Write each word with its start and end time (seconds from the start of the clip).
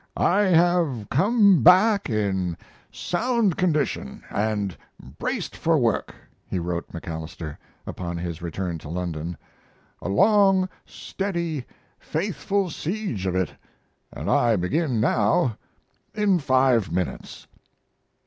"I 0.17 0.39
have 0.45 1.05
come 1.11 1.61
back 1.61 2.09
in 2.09 2.57
sound 2.91 3.55
condition 3.55 4.23
and 4.31 4.75
braced 5.19 5.55
for 5.55 5.77
work," 5.77 6.15
he 6.49 6.57
wrote 6.57 6.91
MacAlister, 6.91 7.55
upon 7.85 8.17
his 8.17 8.41
return 8.41 8.79
to 8.79 8.89
London. 8.89 9.37
"A 10.01 10.09
long, 10.09 10.67
steady, 10.87 11.65
faithful 11.99 12.71
siege 12.71 13.27
of 13.27 13.35
it, 13.35 13.53
and 14.11 14.27
I 14.27 14.55
begin 14.55 14.99
now 14.99 15.55
in 16.15 16.39
five 16.39 16.91
minutes." 16.91 17.45